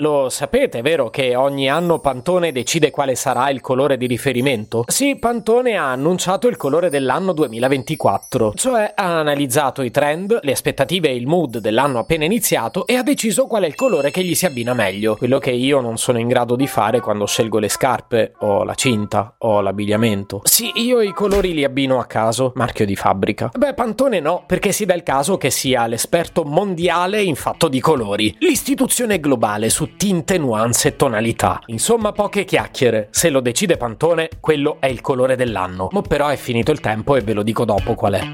Lo 0.00 0.28
sapete, 0.28 0.82
vero, 0.82 1.08
che 1.08 1.34
ogni 1.36 1.70
anno 1.70 2.00
Pantone 2.00 2.52
decide 2.52 2.90
quale 2.90 3.14
sarà 3.14 3.48
il 3.48 3.62
colore 3.62 3.96
di 3.96 4.06
riferimento? 4.06 4.84
Sì, 4.88 5.16
Pantone 5.16 5.78
ha 5.78 5.90
annunciato 5.90 6.48
il 6.48 6.58
colore 6.58 6.90
dell'anno 6.90 7.32
2024, 7.32 8.52
cioè 8.56 8.92
ha 8.94 9.18
analizzato 9.18 9.80
i 9.80 9.90
trend, 9.90 10.38
le 10.42 10.52
aspettative 10.52 11.08
e 11.08 11.16
il 11.16 11.26
mood 11.26 11.60
dell'anno 11.60 11.98
appena 11.98 12.26
iniziato 12.26 12.86
e 12.86 12.96
ha 12.96 13.02
deciso 13.02 13.46
qual 13.46 13.62
è 13.62 13.66
il 13.66 13.74
colore 13.74 14.10
che 14.10 14.22
gli 14.22 14.34
si 14.34 14.44
abbina 14.44 14.74
meglio, 14.74 15.16
quello 15.16 15.38
che 15.38 15.52
io 15.52 15.80
non 15.80 15.96
sono 15.96 16.18
in 16.18 16.28
grado 16.28 16.56
di 16.56 16.66
fare 16.66 17.00
quando 17.00 17.24
scelgo 17.24 17.58
le 17.58 17.70
scarpe 17.70 18.34
o 18.40 18.64
la 18.64 18.74
cinta 18.74 19.36
o 19.38 19.62
l'abbigliamento. 19.62 20.42
Sì, 20.44 20.72
io 20.74 21.00
i 21.00 21.12
colori 21.12 21.54
li 21.54 21.64
abbino 21.64 22.00
a 22.00 22.04
caso, 22.04 22.52
marchio 22.56 22.84
di 22.84 22.96
fabbrica. 22.96 23.50
Beh, 23.56 23.72
Pantone 23.72 24.20
no, 24.20 24.44
perché 24.46 24.72
si 24.72 24.84
dà 24.84 24.92
il 24.92 25.02
caso 25.02 25.38
che 25.38 25.48
sia 25.48 25.86
l'esperto 25.86 26.44
mondiale 26.44 27.22
in 27.22 27.34
fatto 27.34 27.68
di 27.68 27.80
colori, 27.80 28.36
l'istituzione 28.40 29.20
globale 29.20 29.70
su 29.70 29.84
tinte, 29.94 30.38
nuance 30.38 30.88
e 30.88 30.96
tonalità. 30.96 31.60
Insomma, 31.66 32.12
poche 32.12 32.44
chiacchiere. 32.44 33.08
Se 33.10 33.30
lo 33.30 33.40
decide 33.40 33.76
Pantone, 33.76 34.28
quello 34.40 34.78
è 34.80 34.86
il 34.86 35.00
colore 35.00 35.36
dell'anno. 35.36 35.88
Mo 35.92 36.02
però 36.02 36.28
è 36.28 36.36
finito 36.36 36.72
il 36.72 36.80
tempo 36.80 37.14
e 37.14 37.20
ve 37.20 37.32
lo 37.34 37.42
dico 37.42 37.64
dopo 37.64 37.94
qual 37.94 38.14
è. 38.14 38.30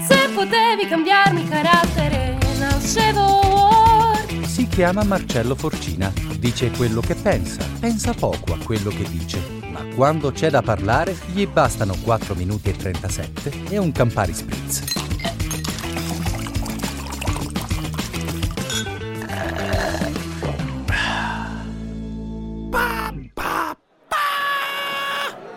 Se 0.00 0.28
potevi 0.34 0.86
cambiarmi 0.88 1.48
carattere, 1.48 2.38
nascevo 2.58 4.14
Si 4.42 4.68
chiama 4.68 5.02
Marcello 5.02 5.54
Forcina. 5.54 6.12
Dice 6.38 6.70
quello 6.70 7.00
che 7.00 7.14
pensa. 7.14 7.66
Pensa 7.80 8.12
poco 8.12 8.52
a 8.52 8.58
quello 8.62 8.90
che 8.90 9.04
dice. 9.08 9.40
Ma 9.72 9.80
quando 9.94 10.30
c'è 10.30 10.50
da 10.50 10.62
parlare, 10.62 11.16
gli 11.32 11.46
bastano 11.46 11.94
4 12.02 12.34
minuti 12.34 12.68
e 12.68 12.76
37 12.76 13.52
e 13.70 13.78
un 13.78 13.90
Campari 13.90 14.32
Spritz. 14.32 15.05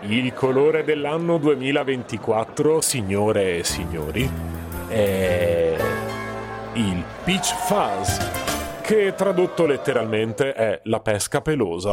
Il 0.10 0.34
colore 0.34 0.84
dell'anno 0.84 1.38
2024, 1.38 2.82
signore 2.82 3.60
e 3.60 3.64
signori, 3.64 4.28
è 4.88 5.76
il 6.74 7.04
Peach 7.24 7.54
Fuzz, 7.56 8.18
che 8.82 9.14
tradotto 9.16 9.68
letteralmente 9.68 10.54
è 10.54 10.80
la 10.86 11.00
pesca 11.00 11.42
pelosa. 11.42 11.92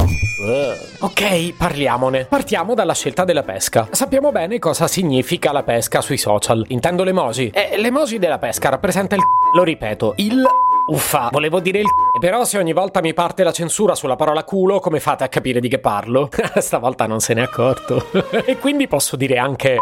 Ok, 1.00 1.52
parliamone. 1.58 2.24
Partiamo 2.24 2.72
dalla 2.72 2.94
scelta 2.94 3.24
della 3.24 3.42
pesca. 3.42 3.88
Sappiamo 3.90 4.32
bene 4.32 4.58
cosa 4.58 4.88
significa 4.88 5.52
la 5.52 5.62
pesca 5.62 6.00
sui 6.00 6.16
social. 6.16 6.64
Intendo 6.68 7.04
l'emoji. 7.04 7.50
E 7.52 7.76
l'emoji 7.76 8.18
della 8.18 8.38
pesca 8.38 8.70
rappresenta 8.70 9.14
il. 9.14 9.20
Lo 9.54 9.62
ripeto, 9.62 10.14
il 10.16 10.42
Uffa, 10.88 11.30
volevo 11.32 11.58
dire 11.58 11.80
il 11.80 11.86
c***o. 11.86 12.18
Però 12.18 12.44
se 12.44 12.58
ogni 12.58 12.72
volta 12.72 13.00
mi 13.00 13.12
parte 13.12 13.42
la 13.42 13.50
censura 13.50 13.96
sulla 13.96 14.14
parola 14.14 14.44
culo, 14.44 14.78
come 14.78 15.00
fate 15.00 15.24
a 15.24 15.28
capire 15.28 15.58
di 15.58 15.68
che 15.68 15.78
parlo? 15.78 16.28
Stavolta 16.58 17.06
non 17.06 17.20
se 17.20 17.34
n'è 17.34 17.42
accorto. 17.42 18.06
e 18.44 18.56
quindi 18.58 18.86
posso 18.86 19.16
dire 19.16 19.36
anche 19.36 19.78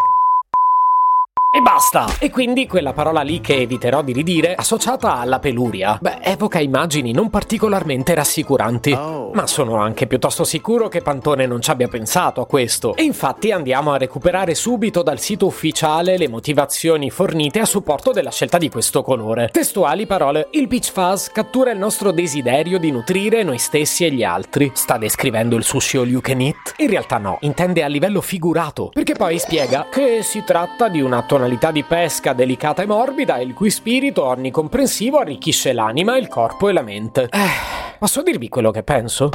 e 1.54 1.60
basta! 1.60 2.06
E 2.18 2.30
quindi 2.30 2.66
quella 2.66 2.92
parola 2.92 3.22
lì 3.22 3.40
che 3.40 3.58
eviterò 3.58 4.02
di 4.02 4.12
ridire, 4.12 4.56
associata 4.56 5.18
alla 5.18 5.38
peluria, 5.38 5.96
beh, 6.00 6.18
evoca 6.22 6.58
immagini 6.58 7.12
non 7.12 7.30
particolarmente 7.30 8.12
rassicuranti. 8.12 8.90
Ma 8.92 9.46
sono 9.46 9.76
anche 9.76 10.08
piuttosto 10.08 10.42
sicuro 10.42 10.88
che 10.88 11.00
Pantone 11.00 11.46
non 11.46 11.60
ci 11.60 11.70
abbia 11.70 11.86
pensato 11.86 12.40
a 12.40 12.46
questo. 12.46 12.96
E 12.96 13.04
infatti 13.04 13.52
andiamo 13.52 13.92
a 13.92 13.98
recuperare 13.98 14.56
subito 14.56 15.02
dal 15.02 15.20
sito 15.20 15.46
ufficiale 15.46 16.18
le 16.18 16.28
motivazioni 16.28 17.08
fornite 17.10 17.60
a 17.60 17.66
supporto 17.66 18.10
della 18.10 18.32
scelta 18.32 18.58
di 18.58 18.68
questo 18.68 19.04
colore. 19.04 19.48
Testuali 19.52 20.06
parole: 20.06 20.48
Il 20.50 20.66
Peach 20.66 20.90
Fuzz 20.90 21.28
cattura 21.28 21.70
il 21.70 21.78
nostro 21.78 22.10
desiderio 22.10 22.78
di 22.78 22.90
nutrire 22.90 23.44
noi 23.44 23.58
stessi 23.58 24.04
e 24.04 24.10
gli 24.10 24.24
altri. 24.24 24.72
Sta 24.74 24.98
descrivendo 24.98 25.54
il 25.54 25.62
sushi 25.62 25.98
all 25.98 26.08
you 26.08 26.20
can 26.20 26.40
eat? 26.40 26.74
In 26.78 26.88
realtà 26.88 27.18
no, 27.18 27.38
intende 27.42 27.84
a 27.84 27.86
livello 27.86 28.20
figurato, 28.20 28.90
perché 28.92 29.14
poi 29.14 29.38
spiega 29.38 29.86
che 29.88 30.22
si 30.22 30.42
tratta 30.44 30.88
di 30.88 31.00
una 31.00 31.22
tonalità 31.44 31.70
di 31.70 31.82
pesca 31.82 32.32
delicata 32.32 32.82
e 32.82 32.86
morbida 32.86 33.38
il 33.38 33.52
cui 33.52 33.68
spirito 33.68 34.24
onnicomprensivo 34.24 35.18
arricchisce 35.18 35.74
l'anima, 35.74 36.16
il 36.16 36.26
corpo 36.26 36.70
e 36.70 36.72
la 36.72 36.80
mente. 36.80 37.24
Eh, 37.24 37.98
posso 37.98 38.22
dirvi 38.22 38.48
quello 38.48 38.70
che 38.70 38.82
penso? 38.82 39.28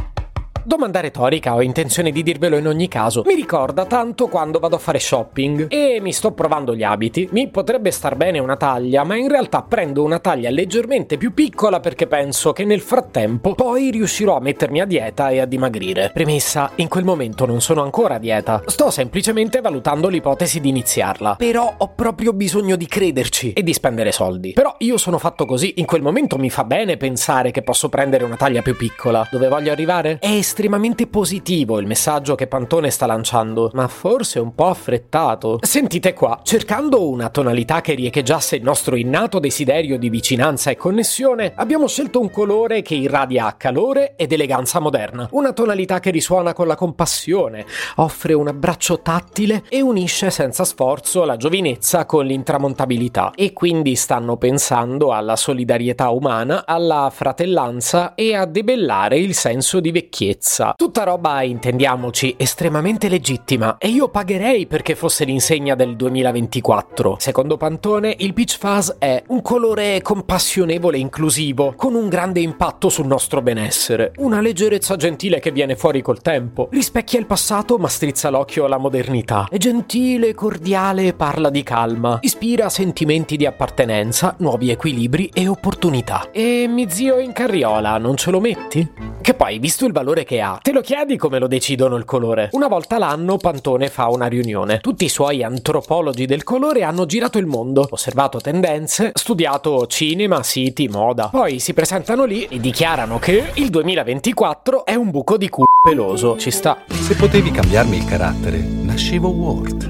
Domanda 0.63 0.99
retorica, 0.99 1.55
ho 1.55 1.61
intenzione 1.61 2.11
di 2.11 2.21
dirvelo 2.21 2.57
in 2.57 2.67
ogni 2.67 2.87
caso. 2.87 3.23
Mi 3.25 3.33
ricorda 3.33 3.85
tanto 3.85 4.27
quando 4.27 4.59
vado 4.59 4.75
a 4.75 4.79
fare 4.79 4.99
shopping 4.99 5.67
e 5.69 5.99
mi 6.01 6.11
sto 6.11 6.31
provando 6.31 6.75
gli 6.75 6.83
abiti. 6.83 7.27
Mi 7.31 7.47
potrebbe 7.47 7.91
star 7.91 8.15
bene 8.15 8.39
una 8.39 8.57
taglia, 8.57 9.03
ma 9.03 9.15
in 9.15 9.29
realtà 9.29 9.61
prendo 9.61 10.03
una 10.03 10.19
taglia 10.19 10.49
leggermente 10.49 11.17
più 11.17 11.33
piccola 11.33 11.79
perché 11.79 12.07
penso 12.07 12.51
che 12.51 12.65
nel 12.65 12.81
frattempo 12.81 13.55
poi 13.55 13.89
riuscirò 13.89 14.35
a 14.35 14.41
mettermi 14.41 14.81
a 14.81 14.85
dieta 14.85 15.29
e 15.29 15.39
a 15.39 15.45
dimagrire. 15.45 16.11
Premessa, 16.13 16.71
in 16.75 16.87
quel 16.87 17.05
momento 17.05 17.45
non 17.45 17.61
sono 17.61 17.81
ancora 17.81 18.15
a 18.15 18.19
dieta. 18.19 18.61
Sto 18.65 18.91
semplicemente 18.91 19.61
valutando 19.61 20.07
l'ipotesi 20.09 20.59
di 20.59 20.69
iniziarla. 20.69 21.35
Però 21.35 21.73
ho 21.77 21.93
proprio 21.95 22.33
bisogno 22.33 22.75
di 22.75 22.85
crederci 22.85 23.53
e 23.53 23.63
di 23.63 23.73
spendere 23.73 24.11
soldi. 24.11 24.53
Però 24.53 24.75
io 24.79 24.97
sono 24.97 25.17
fatto 25.17 25.45
così, 25.45 25.75
in 25.77 25.85
quel 25.85 26.01
momento 26.01 26.37
mi 26.37 26.49
fa 26.49 26.63
bene 26.65 26.97
pensare 26.97 27.51
che 27.51 27.61
posso 27.61 27.89
prendere 27.89 28.23
una 28.23 28.35
taglia 28.35 28.61
più 28.61 28.75
piccola. 28.75 29.27
Dove 29.31 29.47
voglio 29.47 29.71
arrivare? 29.71 30.17
È 30.19 30.27
estremamente 30.49 31.05
positivo 31.05 31.77
il 31.77 31.85
messaggio 31.85 32.33
che 32.33 32.47
Pantone 32.47 32.89
sta 32.89 33.05
lanciando, 33.05 33.69
ma 33.75 33.87
forse 33.87 34.39
un 34.39 34.55
po' 34.55 34.65
affrettato. 34.65 35.59
Sentite 35.61 36.13
qua, 36.13 36.39
cercando 36.41 37.07
una 37.07 37.29
tonalità 37.29 37.81
che 37.81 37.93
riecheggiasse 37.93 38.55
il 38.55 38.63
nostro 38.63 38.95
innato 38.95 39.37
desiderio 39.37 39.99
di 39.99 40.09
vicinanza 40.09 40.71
e 40.71 40.75
connessione, 40.75 41.53
abbiamo 41.55 41.87
scelto 41.87 42.19
un 42.19 42.31
colore 42.31 42.81
che 42.81 42.95
irradia 42.95 43.53
calore 43.57 44.15
ed 44.15 44.31
eleganza 44.31 44.79
moderna. 44.79 45.27
Una 45.33 45.53
tonalità 45.53 45.99
che 45.99 46.09
risuona 46.09 46.53
con 46.53 46.65
la 46.65 46.75
compassione, 46.75 47.67
offre 47.97 48.33
un 48.33 48.47
abbraccio 48.47 49.01
tattile 49.01 49.65
e 49.69 49.81
unisce 49.81 50.31
senza 50.31 50.63
sforzo 50.63 51.25
la 51.25 51.37
giovinezza 51.37 52.07
con 52.07 52.25
l'intramontabilità. 52.25 53.33
E 53.35 53.53
quindi 53.53 53.93
stanno 53.95 54.37
pensando 54.37 55.13
alla 55.13 55.35
solidarietà 55.35 56.09
umana, 56.09 56.65
alla 56.65 57.11
fratellanza 57.13 58.15
e 58.15 58.33
a 58.33 58.45
debellare 58.45 59.19
il 59.19 59.35
senso 59.35 59.79
di 59.79 59.91
vecchiezza. 60.39 60.73
Tutta 60.75 61.03
roba, 61.03 61.41
intendiamoci, 61.43 62.33
estremamente 62.37 63.09
legittima 63.09 63.77
e 63.77 63.89
io 63.89 64.07
pagherei 64.09 64.65
perché 64.65 64.95
fosse 64.95 65.25
l'insegna 65.25 65.75
del 65.75 65.95
2024. 65.95 67.17
Secondo 67.19 67.57
Pantone, 67.57 68.15
il 68.19 68.33
Peach 68.33 68.57
Fuzz 68.57 68.95
è 68.97 69.21
un 69.27 69.41
colore 69.41 70.01
compassionevole 70.01 70.97
e 70.97 71.01
inclusivo, 71.01 71.73
con 71.75 71.93
un 71.93 72.07
grande 72.07 72.39
impatto 72.39 72.89
sul 72.89 73.05
nostro 73.05 73.41
benessere. 73.41 74.13
Una 74.17 74.39
leggerezza 74.39 74.95
gentile 74.95 75.39
che 75.39 75.51
viene 75.51 75.75
fuori 75.75 76.01
col 76.01 76.21
tempo. 76.21 76.69
Rispecchia 76.71 77.19
il 77.19 77.25
passato 77.25 77.77
ma 77.77 77.89
strizza 77.89 78.29
l'occhio 78.29 78.65
alla 78.65 78.77
modernità. 78.77 79.47
È 79.49 79.57
gentile, 79.57 80.33
cordiale 80.33 81.07
e 81.07 81.13
parla 81.13 81.49
di 81.49 81.63
calma. 81.63 82.19
Ispira 82.21 82.69
sentimenti 82.69 83.35
di 83.35 83.45
appartenenza, 83.45 84.35
nuovi 84.39 84.71
equilibri 84.71 85.29
e 85.33 85.47
opportunità. 85.47 86.29
E 86.31 86.67
mi 86.67 86.89
zio 86.89 87.19
in 87.19 87.33
carriola, 87.33 87.97
non 87.97 88.15
ce 88.15 88.31
lo 88.31 88.39
metti? 88.39 88.87
Che 89.21 89.33
poi, 89.33 89.59
visto 89.59 89.85
il 89.85 89.91
valore 89.91 90.23
che 90.29 90.41
ha, 90.41 90.59
te 90.61 90.71
lo 90.71 90.81
chiedi 90.81 91.17
come 91.17 91.39
lo 91.39 91.47
decidono 91.47 91.95
il 91.95 92.05
colore? 92.05 92.49
Una 92.51 92.67
volta 92.67 92.99
l'anno 92.99 93.37
Pantone 93.37 93.89
fa 93.89 94.09
una 94.09 94.27
riunione. 94.27 94.79
Tutti 94.79 95.05
i 95.05 95.09
suoi 95.09 95.41
antropologi 95.41 96.27
del 96.27 96.43
colore 96.43 96.83
hanno 96.83 97.07
girato 97.07 97.39
il 97.39 97.47
mondo, 97.47 97.87
osservato 97.89 98.39
tendenze, 98.39 99.09
studiato 99.15 99.87
cinema, 99.87 100.43
siti, 100.43 100.87
moda. 100.87 101.29
Poi 101.29 101.57
si 101.57 101.73
presentano 101.73 102.25
lì 102.25 102.43
e 102.43 102.59
dichiarano 102.59 103.17
che 103.17 103.53
il 103.55 103.71
2024 103.71 104.85
è 104.85 104.93
un 104.93 105.09
buco 105.09 105.35
di 105.35 105.49
culo 105.49 105.65
peloso. 105.83 106.37
Ci 106.37 106.51
sta. 106.51 106.83
Se 106.87 107.15
potevi 107.15 107.49
cambiarmi 107.49 107.97
il 107.97 108.05
carattere, 108.05 108.59
nascevo 108.59 109.29
Ward. 109.29 109.89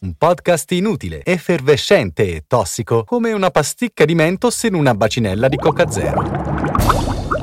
Un 0.00 0.14
podcast 0.16 0.72
inutile, 0.72 1.20
effervescente 1.22 2.36
e 2.36 2.44
tossico, 2.48 3.04
come 3.04 3.32
una 3.32 3.50
pasticca 3.50 4.06
di 4.06 4.14
mentos 4.14 4.62
in 4.62 4.72
una 4.72 4.94
bacinella 4.94 5.46
di 5.48 5.58
Coca 5.58 5.90
Zero. 5.90 6.57